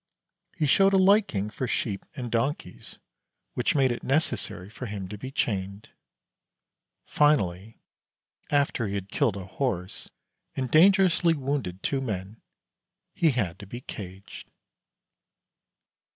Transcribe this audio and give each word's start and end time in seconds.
He 0.57 0.65
showed 0.65 0.93
a 0.93 0.97
liking 0.97 1.51
for 1.51 1.67
sheep 1.67 2.07
and 2.15 2.31
donkeys, 2.31 2.97
which 3.53 3.75
made 3.75 3.91
it 3.91 4.01
necessary 4.01 4.67
for 4.67 4.87
him 4.87 5.07
to 5.09 5.15
be 5.15 5.29
chained. 5.29 5.89
Finally, 7.05 7.77
after 8.49 8.87
he 8.87 8.95
had 8.95 9.09
killed 9.11 9.37
a 9.37 9.45
horse 9.45 10.09
and 10.55 10.71
dangerously 10.71 11.35
wounded 11.35 11.83
two 11.83 12.01
men 12.01 12.41
he 13.13 13.29
had 13.29 13.59
to 13.59 13.67
be 13.67 13.81
caged. 13.81 14.49